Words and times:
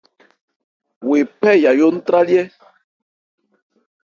Wo 1.07 1.13
ephɛ́ 1.21 1.53
Yayó 1.63 1.87
ntrályɛ́. 1.95 2.45